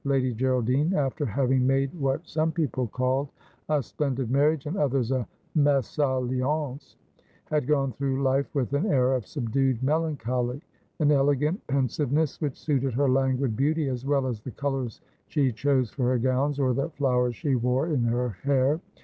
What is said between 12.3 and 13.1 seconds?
which suited her